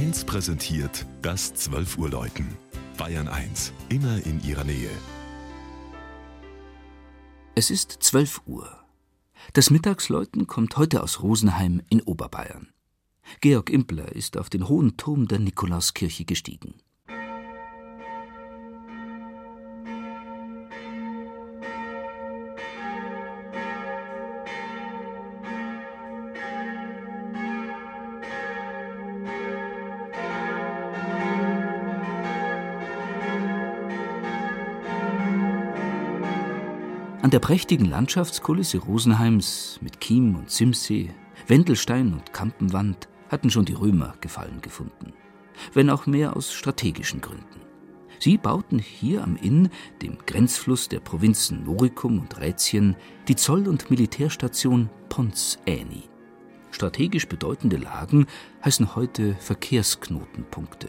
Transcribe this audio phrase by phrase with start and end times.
[0.00, 2.56] 1 präsentiert das 12 Uhr Läuten.
[2.96, 4.88] Bayern 1, immer in ihrer Nähe.
[7.54, 8.66] Es ist 12 Uhr.
[9.52, 12.72] Das Mittagsläuten kommt heute aus Rosenheim in Oberbayern.
[13.42, 16.76] Georg Impler ist auf den hohen Turm der Nikolauskirche gestiegen.
[37.22, 41.10] An der prächtigen Landschaftskulisse Rosenheims mit Chiem und Zimsee,
[41.46, 45.12] Wendelstein und Kampenwand hatten schon die Römer Gefallen gefunden,
[45.74, 47.60] wenn auch mehr aus strategischen Gründen.
[48.18, 49.68] Sie bauten hier am Inn,
[50.00, 52.96] dem Grenzfluss der Provinzen Noricum und Rätien,
[53.28, 56.04] die Zoll- und Militärstation Pons Äni.
[56.70, 58.28] Strategisch bedeutende Lagen
[58.64, 60.88] heißen heute Verkehrsknotenpunkte.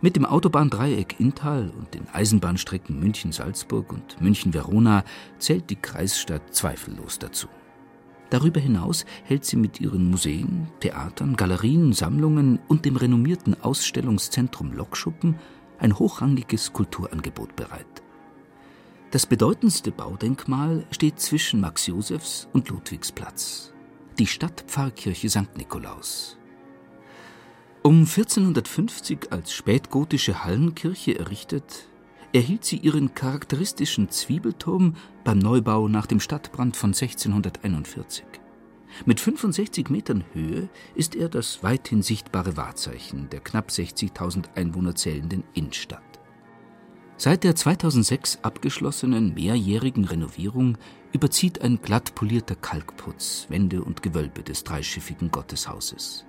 [0.00, 5.02] Mit dem Autobahndreieck Inntal und den Eisenbahnstrecken München-Salzburg und München-Verona
[5.38, 7.48] zählt die Kreisstadt zweifellos dazu.
[8.30, 15.36] Darüber hinaus hält sie mit ihren Museen, Theatern, Galerien, Sammlungen und dem renommierten Ausstellungszentrum Lokschuppen
[15.80, 17.86] ein hochrangiges Kulturangebot bereit.
[19.10, 23.72] Das bedeutendste Baudenkmal steht zwischen Max Josefs und Ludwigsplatz,
[24.16, 25.56] die Stadtpfarrkirche St.
[25.56, 26.37] Nikolaus,
[27.88, 31.88] um 1450 als spätgotische Hallenkirche errichtet,
[32.34, 34.94] erhielt sie ihren charakteristischen Zwiebelturm
[35.24, 38.26] beim Neubau nach dem Stadtbrand von 1641.
[39.06, 45.44] Mit 65 Metern Höhe ist er das weithin sichtbare Wahrzeichen der knapp 60.000 Einwohner zählenden
[45.54, 46.02] Innenstadt.
[47.16, 50.76] Seit der 2006 abgeschlossenen mehrjährigen Renovierung
[51.14, 56.26] überzieht ein glatt polierter Kalkputz Wände und Gewölbe des dreischiffigen Gotteshauses.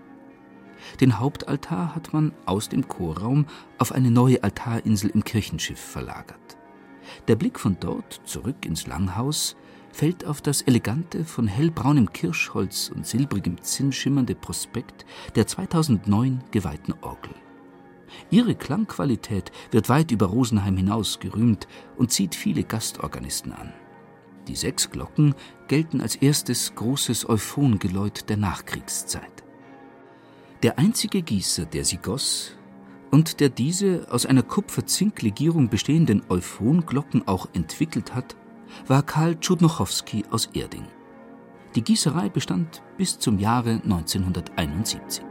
[1.00, 3.46] Den Hauptaltar hat man aus dem Chorraum
[3.78, 6.58] auf eine neue Altarinsel im Kirchenschiff verlagert.
[7.28, 9.56] Der Blick von dort zurück ins Langhaus
[9.92, 15.06] fällt auf das elegante, von hellbraunem Kirschholz und silbrigem Zinn schimmernde Prospekt
[15.36, 17.34] der 2009 geweihten Orgel.
[18.32, 21.68] Ihre Klangqualität wird weit über Rosenheim hinaus gerühmt
[21.98, 23.74] und zieht viele Gastorganisten an.
[24.48, 25.36] Die sechs Glocken
[25.68, 29.44] gelten als erstes großes Euphongeläut der Nachkriegszeit.
[30.62, 32.58] Der einzige Gießer, der sie goss
[33.12, 38.36] und der diese aus einer Kupfer-Zink-Legierung bestehenden Euphonglocken auch entwickelt hat,
[38.86, 40.86] war Karl Tschudnochowski aus Erding.
[41.76, 45.29] Die Gießerei bestand bis zum Jahre 1971.